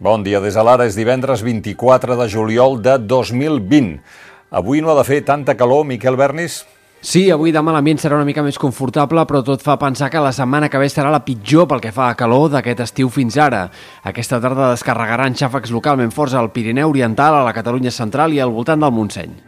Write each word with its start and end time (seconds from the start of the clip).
Bon 0.00 0.22
dia, 0.22 0.38
des 0.38 0.54
de 0.54 0.62
l'ara 0.62 0.84
és 0.86 0.94
divendres 0.94 1.40
24 1.42 2.14
de 2.20 2.26
juliol 2.30 2.76
de 2.78 2.92
2020. 3.02 3.96
Avui 4.54 4.78
no 4.78 4.92
ha 4.92 4.94
de 4.94 5.02
fer 5.02 5.24
tanta 5.26 5.56
calor, 5.58 5.82
Miquel 5.88 6.14
Bernis? 6.14 6.60
Sí, 7.02 7.24
avui 7.34 7.50
demà 7.50 7.74
l'ambient 7.74 7.98
serà 7.98 8.14
una 8.14 8.28
mica 8.28 8.44
més 8.46 8.60
confortable, 8.62 9.26
però 9.26 9.42
tot 9.42 9.66
fa 9.66 9.74
pensar 9.74 10.06
que 10.14 10.22
la 10.22 10.30
setmana 10.30 10.70
que 10.70 10.78
ve 10.78 10.86
serà 10.86 11.10
la 11.10 11.24
pitjor 11.26 11.66
pel 11.66 11.82
que 11.82 11.90
fa 11.90 12.12
a 12.12 12.16
calor 12.18 12.46
d'aquest 12.54 12.86
estiu 12.86 13.10
fins 13.10 13.40
ara. 13.42 13.64
Aquesta 14.06 14.38
tarda 14.38 14.70
descarregaran 14.76 15.34
xàfecs 15.34 15.74
localment 15.74 16.14
forts 16.14 16.38
al 16.38 16.52
Pirineu 16.54 16.94
Oriental, 16.94 17.34
a 17.34 17.46
la 17.50 17.58
Catalunya 17.58 17.90
Central 17.90 18.38
i 18.38 18.38
al 18.38 18.54
voltant 18.54 18.86
del 18.86 18.94
Montseny. 18.94 19.47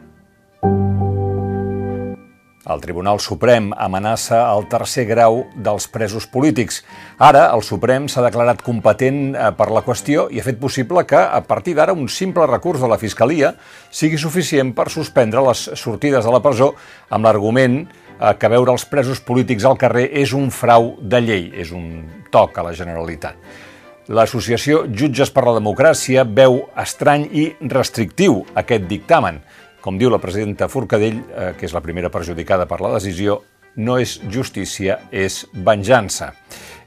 El 2.71 2.80
Tribunal 2.80 3.18
Suprem 3.18 3.73
amenaça 3.75 4.45
el 4.53 4.68
tercer 4.71 5.07
grau 5.09 5.41
dels 5.58 5.89
presos 5.90 6.26
polítics. 6.31 6.81
Ara, 7.18 7.49
el 7.54 7.64
Suprem 7.67 8.07
s'ha 8.08 8.22
declarat 8.22 8.62
competent 8.62 9.35
eh, 9.35 9.49
per 9.58 9.71
la 9.75 9.82
qüestió 9.86 10.29
i 10.31 10.39
ha 10.39 10.46
fet 10.46 10.61
possible 10.61 11.03
que, 11.09 11.18
a 11.18 11.40
partir 11.46 11.75
d'ara, 11.79 11.96
un 11.96 12.07
simple 12.09 12.46
recurs 12.46 12.82
de 12.82 12.90
la 12.90 13.00
Fiscalia 13.00 13.54
sigui 13.90 14.21
suficient 14.21 14.71
per 14.76 14.86
suspendre 14.93 15.43
les 15.48 15.64
sortides 15.75 16.26
de 16.26 16.35
la 16.35 16.43
presó 16.45 16.72
amb 17.11 17.26
l'argument 17.26 17.81
eh, 17.82 18.35
que 18.39 18.53
veure 18.53 18.76
els 18.76 18.87
presos 18.87 19.23
polítics 19.25 19.67
al 19.67 19.81
carrer 19.81 20.07
és 20.23 20.37
un 20.37 20.53
frau 20.54 20.95
de 21.00 21.21
llei, 21.25 21.50
és 21.59 21.75
un 21.75 22.07
toc 22.31 22.61
a 22.61 22.68
la 22.68 22.76
Generalitat. 22.76 23.67
L'associació 24.11 24.84
Jutges 24.90 25.31
per 25.31 25.45
la 25.46 25.54
Democràcia 25.54 26.25
veu 26.26 26.64
estrany 26.79 27.29
i 27.31 27.45
restrictiu 27.71 28.40
aquest 28.59 28.89
dictamen. 28.90 29.43
Com 29.80 29.98
diu 29.98 30.11
la 30.12 30.20
presidenta 30.20 30.68
Forcadell, 30.68 31.20
eh, 31.20 31.52
que 31.58 31.66
és 31.66 31.72
la 31.72 31.80
primera 31.80 32.11
perjudicada 32.12 32.66
per 32.69 32.80
la 32.80 32.92
decisió, 32.97 33.41
no 33.77 33.98
és 33.98 34.19
justícia, 34.28 34.98
és 35.11 35.44
venjança. 35.53 36.33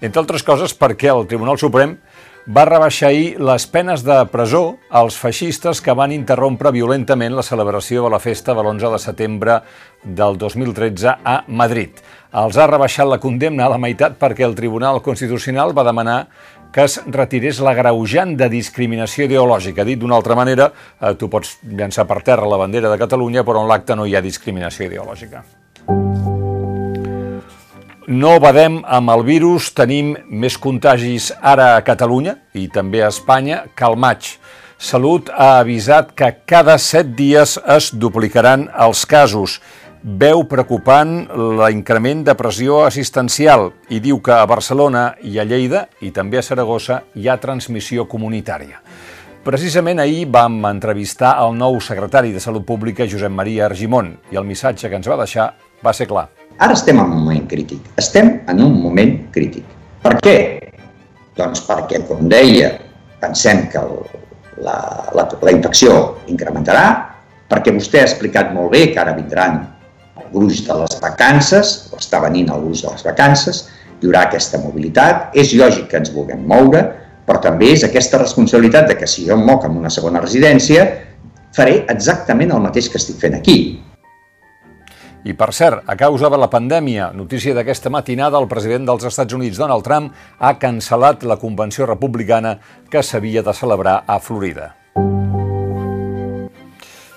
Entre 0.02 0.20
altres 0.20 0.44
coses 0.44 0.76
perquè 0.76 1.10
el 1.14 1.28
Tribunal 1.28 1.58
Suprem 1.58 1.98
va 2.44 2.66
rebaixar 2.68 3.08
ahir 3.14 3.38
les 3.40 3.66
penes 3.72 4.02
de 4.04 4.18
presó 4.28 4.76
als 4.92 5.16
feixistes 5.16 5.80
que 5.80 5.96
van 5.96 6.12
interrompre 6.12 6.74
violentament 6.76 7.38
la 7.38 7.46
celebració 7.46 8.04
de 8.04 8.10
la 8.12 8.20
festa 8.20 8.52
de 8.52 8.60
l'11 8.66 8.92
de 8.92 9.00
setembre 9.00 9.56
del 10.04 10.36
2013 10.38 11.16
a 11.24 11.38
Madrid. 11.48 12.02
Els 12.34 12.58
ha 12.58 12.68
rebaixat 12.68 13.08
la 13.08 13.22
condemna 13.24 13.64
a 13.66 13.72
la 13.72 13.80
meitat 13.80 14.20
perquè 14.20 14.44
el 14.44 14.58
Tribunal 14.60 15.00
Constitucional 15.02 15.72
va 15.72 15.88
demanar 15.88 16.18
que 16.74 16.88
es 16.90 16.98
retirés 17.06 17.60
l'agreujant 17.62 18.34
de 18.38 18.50
discriminació 18.50 19.28
ideològica. 19.28 19.86
Dit 19.86 20.02
d'una 20.02 20.18
altra 20.18 20.36
manera, 20.36 20.72
eh, 21.00 21.14
tu 21.14 21.30
pots 21.30 21.60
llançar 21.64 22.08
per 22.10 22.24
terra 22.26 22.50
la 22.50 22.58
bandera 22.58 22.90
de 22.90 22.98
Catalunya, 22.98 23.44
però 23.44 23.62
en 23.62 23.70
l'acte 23.70 23.96
no 23.96 24.06
hi 24.06 24.16
ha 24.16 24.22
discriminació 24.22 24.90
ideològica. 24.90 25.44
No 28.08 28.40
badem 28.40 28.82
amb 28.84 29.10
el 29.14 29.24
virus, 29.24 29.70
tenim 29.72 30.16
més 30.28 30.58
contagis 30.58 31.32
ara 31.40 31.76
a 31.78 31.84
Catalunya 31.88 32.36
i 32.54 32.68
també 32.68 33.04
a 33.04 33.08
Espanya 33.14 33.64
que 33.76 33.86
al 33.86 33.96
maig. 33.96 34.40
Salut 34.78 35.30
ha 35.30 35.60
avisat 35.62 36.12
que 36.12 36.28
cada 36.46 36.76
set 36.78 37.14
dies 37.16 37.56
es 37.78 37.94
duplicaran 37.96 38.68
els 38.76 39.06
casos 39.06 39.62
veu 40.04 40.44
preocupant 40.52 41.30
l'increment 41.32 42.26
de 42.28 42.34
pressió 42.36 42.82
assistencial 42.84 43.70
i 43.88 44.02
diu 44.04 44.20
que 44.20 44.34
a 44.36 44.46
Barcelona 44.46 45.14
i 45.24 45.38
a 45.40 45.46
Lleida 45.48 45.86
i 46.04 46.12
també 46.12 46.42
a 46.42 46.44
Saragossa 46.44 47.06
hi 47.16 47.30
ha 47.30 47.40
transmissió 47.40 48.04
comunitària. 48.12 48.82
Precisament 49.44 50.00
ahir 50.04 50.26
vam 50.32 50.60
entrevistar 50.68 51.38
el 51.44 51.56
nou 51.56 51.80
secretari 51.80 52.34
de 52.36 52.42
Salut 52.44 52.66
Pública, 52.68 53.08
Josep 53.08 53.32
Maria 53.32 53.66
Argimon, 53.66 54.14
i 54.32 54.40
el 54.40 54.48
missatge 54.48 54.90
que 54.92 55.00
ens 55.00 55.08
va 55.08 55.18
deixar 55.20 55.54
va 55.84 55.94
ser 55.96 56.08
clar. 56.08 56.28
Ara 56.60 56.76
estem 56.76 57.00
en 57.00 57.08
un 57.08 57.24
moment 57.24 57.48
crític. 57.48 57.88
Estem 58.00 58.42
en 58.48 58.60
un 58.64 58.76
moment 58.84 59.16
crític. 59.32 59.66
Per 60.04 60.18
què? 60.20 60.38
Doncs 61.36 61.64
perquè, 61.68 62.04
com 62.08 62.28
deia, 62.32 62.74
pensem 63.24 63.70
que 63.72 63.80
el, 63.80 63.96
la, 64.64 64.76
la, 65.16 65.28
la 65.32 65.56
infecció 65.56 66.20
incrementarà, 66.28 66.86
perquè 67.52 67.72
vostè 67.76 68.04
ha 68.04 68.10
explicat 68.10 68.52
molt 68.56 68.72
bé 68.76 68.90
que 68.92 69.00
ara 69.00 69.16
vindran 69.16 69.64
gruix 70.34 70.64
de 70.68 70.76
les 70.82 70.98
vacances, 71.02 71.72
o 71.94 72.02
està 72.02 72.20
venint 72.24 72.52
el 72.54 72.66
gruix 72.66 72.84
de 72.86 72.92
les 72.92 73.06
vacances, 73.06 73.64
hi 74.02 74.10
haurà 74.10 74.26
aquesta 74.28 74.60
mobilitat, 74.60 75.32
és 75.40 75.54
lògic 75.56 75.88
que 75.92 76.02
ens 76.02 76.12
vulguem 76.14 76.44
moure, 76.48 76.84
però 77.28 77.40
també 77.40 77.72
és 77.72 77.86
aquesta 77.88 78.20
responsabilitat 78.20 78.90
de 78.92 78.98
que 79.00 79.08
si 79.08 79.26
jo 79.28 79.38
em 79.38 79.46
moc 79.48 79.64
en 79.66 79.78
una 79.80 79.92
segona 79.94 80.22
residència, 80.24 80.86
faré 81.56 81.84
exactament 81.94 82.52
el 82.52 82.62
mateix 82.66 82.90
que 82.92 83.00
estic 83.00 83.22
fent 83.22 83.38
aquí. 83.40 83.58
I 85.24 85.32
per 85.40 85.54
cert, 85.56 85.86
a 85.88 85.96
causa 85.96 86.28
de 86.28 86.36
la 86.36 86.50
pandèmia, 86.52 87.14
notícia 87.16 87.56
d'aquesta 87.56 87.88
matinada, 87.94 88.42
el 88.44 88.50
president 88.52 88.90
dels 88.90 89.08
Estats 89.08 89.32
Units, 89.38 89.56
Donald 89.62 89.88
Trump, 89.88 90.12
ha 90.40 90.56
cancel·lat 90.60 91.24
la 91.24 91.40
convenció 91.40 91.88
republicana 91.88 92.58
que 92.92 93.00
s'havia 93.00 93.46
de 93.46 93.56
celebrar 93.56 94.02
a 94.04 94.20
Florida. 94.20 94.74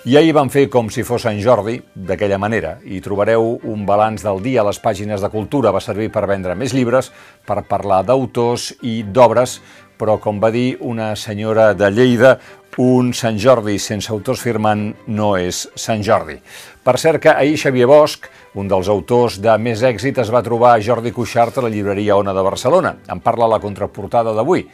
I 0.07 0.15
ahir 0.15 0.37
van 0.37 0.53
fer 0.55 0.69
com 0.71 0.87
si 0.87 1.03
fos 1.03 1.25
Sant 1.27 1.41
Jordi, 1.43 1.81
d'aquella 1.99 2.37
manera, 2.39 2.77
i 2.87 3.01
trobareu 3.03 3.57
un 3.67 3.81
balanç 3.89 4.23
del 4.23 4.39
dia 4.45 4.61
a 4.63 4.67
les 4.69 4.79
pàgines 4.79 5.19
de 5.19 5.31
Cultura. 5.33 5.73
Va 5.75 5.81
servir 5.83 6.13
per 6.15 6.29
vendre 6.31 6.55
més 6.55 6.71
llibres, 6.77 7.09
per 7.43 7.65
parlar 7.67 8.05
d'autors 8.07 8.69
i 8.87 9.01
d'obres, 9.03 9.57
però, 9.99 10.15
com 10.23 10.39
va 10.39 10.53
dir 10.55 10.77
una 10.79 11.09
senyora 11.19 11.73
de 11.75 11.91
Lleida, 11.91 12.37
un 12.77 13.15
Sant 13.17 13.39
Jordi 13.41 13.79
sense 13.81 14.11
autors 14.13 14.43
firmant 14.45 14.91
no 15.09 15.31
és 15.41 15.63
Sant 15.81 16.03
Jordi. 16.05 16.37
Per 16.85 16.95
cert 17.01 17.23
que 17.25 17.33
ahir 17.33 17.57
Xavier 17.59 17.87
Bosch, 17.89 18.29
un 18.55 18.69
dels 18.69 18.87
autors 18.93 19.39
de 19.43 19.57
més 19.59 19.81
èxit, 19.83 20.21
es 20.21 20.29
va 20.31 20.43
trobar 20.45 20.75
a 20.77 20.83
Jordi 20.85 21.11
Cuixart 21.11 21.57
a 21.57 21.65
la 21.65 21.71
llibreria 21.73 22.19
Ona 22.21 22.35
de 22.37 22.45
Barcelona. 22.45 22.93
En 23.09 23.19
parla 23.25 23.49
la 23.49 23.59
contraportada 23.65 24.37
d'avui. 24.37 24.67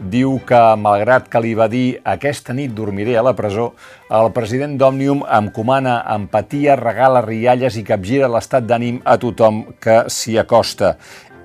Diu 0.00 0.38
que, 0.48 0.58
malgrat 0.80 1.28
que 1.28 1.42
li 1.44 1.52
va 1.54 1.68
dir 1.68 2.00
aquesta 2.02 2.56
nit 2.56 2.72
dormiré 2.74 3.18
a 3.20 3.22
la 3.22 3.36
presó, 3.36 3.74
el 4.08 4.32
president 4.32 4.78
d'Òmnium 4.80 5.22
em 5.28 5.50
comana 5.54 6.00
empatia, 6.16 6.74
regala 6.80 7.22
rialles 7.22 7.76
i 7.76 7.84
capgira 7.84 8.28
l'estat 8.32 8.64
d'ànim 8.64 9.02
a 9.04 9.18
tothom 9.20 9.66
que 9.78 10.06
s'hi 10.08 10.40
acosta. 10.40 10.96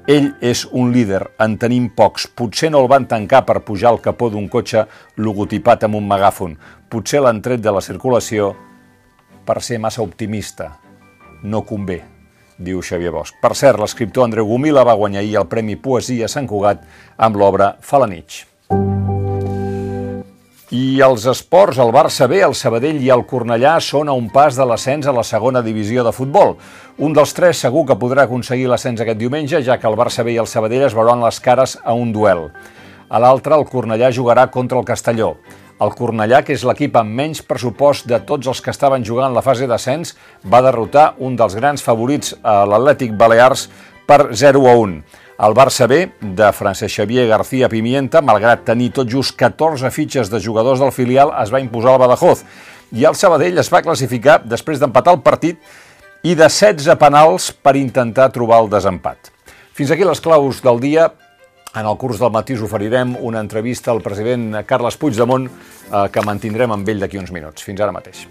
Ell 0.06 0.36
és 0.38 0.68
un 0.70 0.92
líder, 0.94 1.24
en 1.42 1.56
tenim 1.58 1.88
pocs. 1.98 2.28
Potser 2.38 2.70
no 2.70 2.84
el 2.84 2.90
van 2.92 3.08
tancar 3.10 3.40
per 3.48 3.64
pujar 3.66 3.90
al 3.90 3.98
capó 4.06 4.28
d'un 4.30 4.46
cotxe 4.54 4.84
logotipat 5.18 5.88
amb 5.88 5.98
un 5.98 6.06
megàfon. 6.06 6.54
Potser 6.94 7.24
l'han 7.26 7.42
tret 7.42 7.64
de 7.66 7.74
la 7.74 7.82
circulació 7.82 8.52
per 9.50 9.64
ser 9.66 9.82
massa 9.82 10.06
optimista. 10.06 10.76
No 11.42 11.64
convé, 11.66 12.04
diu 12.62 12.86
Xavier 12.86 13.18
Bosch. 13.18 13.34
Per 13.42 13.56
cert, 13.58 13.82
l'escriptor 13.82 14.30
Andreu 14.30 14.46
Gomila 14.46 14.86
va 14.86 14.94
guanyar 14.94 15.26
ahir 15.26 15.40
el 15.42 15.50
Premi 15.50 15.74
Poesia 15.74 16.30
Sant 16.30 16.46
Cugat 16.46 16.86
amb 17.18 17.42
l'obra 17.42 17.74
Falanich. 17.82 18.44
I 20.76 21.00
els 21.06 21.24
esports, 21.30 21.78
el 21.80 21.92
Barça 21.94 22.26
B, 22.28 22.42
el 22.44 22.56
Sabadell 22.58 22.98
i 23.00 23.12
el 23.14 23.22
Cornellà 23.30 23.76
són 23.84 24.10
a 24.10 24.16
un 24.18 24.26
pas 24.34 24.58
de 24.58 24.66
l'ascens 24.68 25.06
a 25.08 25.14
la 25.16 25.24
segona 25.24 25.62
divisió 25.64 26.04
de 26.04 26.12
futbol. 26.12 26.56
Un 27.06 27.14
dels 27.16 27.32
tres 27.38 27.62
segur 27.64 27.86
que 27.88 27.96
podrà 28.02 28.26
aconseguir 28.26 28.66
l'ascens 28.68 29.00
aquest 29.04 29.22
diumenge, 29.22 29.62
ja 29.64 29.78
que 29.80 29.88
el 29.88 29.96
Barça 29.96 30.26
B 30.26 30.34
i 30.34 30.40
el 30.42 30.50
Sabadell 30.52 30.88
es 30.90 30.98
veuran 30.98 31.24
les 31.24 31.40
cares 31.40 31.78
a 31.80 31.96
un 31.96 32.12
duel. 32.12 32.50
A 33.08 33.22
l'altre, 33.24 33.56
el 33.56 33.64
Cornellà 33.70 34.10
jugarà 34.12 34.50
contra 34.52 34.82
el 34.82 34.88
Castelló. 34.90 35.36
El 35.80 35.96
Cornellà, 35.96 36.42
que 36.44 36.58
és 36.58 36.66
l'equip 36.68 36.98
amb 37.00 37.14
menys 37.22 37.46
pressupost 37.46 38.10
de 38.10 38.20
tots 38.28 38.50
els 38.52 38.64
que 38.66 38.74
estaven 38.74 39.06
jugant 39.08 39.38
la 39.38 39.46
fase 39.46 39.70
d'ascens, 39.70 40.16
va 40.44 40.64
derrotar 40.66 41.14
un 41.24 41.38
dels 41.40 41.56
grans 41.56 41.86
favorits, 41.86 42.36
l'Atlètic 42.44 43.16
Balears, 43.16 43.70
per 44.10 44.26
0 44.34 44.68
a 44.68 44.76
1. 44.82 45.00
El 45.36 45.52
Barça 45.52 45.84
B, 45.86 46.14
de 46.22 46.52
Francesc 46.56 46.96
Xavier 46.96 47.26
García 47.28 47.68
Pimienta, 47.68 48.22
malgrat 48.24 48.62
tenir 48.64 48.94
tot 48.96 49.10
just 49.12 49.36
14 49.36 49.90
fitxes 49.92 50.32
de 50.32 50.40
jugadors 50.40 50.80
del 50.80 50.94
filial, 50.96 51.34
es 51.42 51.52
va 51.52 51.60
imposar 51.60 51.92
al 51.92 52.00
Badajoz. 52.00 52.46
I 52.96 53.04
el 53.04 53.18
Sabadell 53.20 53.60
es 53.60 53.72
va 53.74 53.84
classificar 53.84 54.38
després 54.48 54.80
d'empatar 54.80 55.18
el 55.18 55.26
partit 55.26 55.60
i 56.24 56.38
de 56.40 56.48
16 56.48 56.96
penals 57.02 57.50
per 57.52 57.76
intentar 57.76 58.30
trobar 58.32 58.62
el 58.64 58.72
desempat. 58.72 59.34
Fins 59.76 59.92
aquí 59.92 60.08
les 60.08 60.24
claus 60.24 60.64
del 60.64 60.80
dia. 60.80 61.12
En 61.76 61.84
el 61.84 62.00
curs 62.00 62.24
del 62.24 62.32
matí 62.32 62.56
us 62.56 62.64
oferirem 62.64 63.18
una 63.20 63.44
entrevista 63.44 63.92
al 63.92 64.00
president 64.00 64.64
Carles 64.64 64.96
Puigdemont 64.96 65.52
eh, 65.52 66.08
que 66.08 66.24
mantindrem 66.24 66.72
amb 66.72 66.88
ell 66.88 67.04
d'aquí 67.04 67.20
uns 67.20 67.36
minuts. 67.36 67.68
Fins 67.68 67.84
ara 67.84 67.92
mateix. 67.92 68.24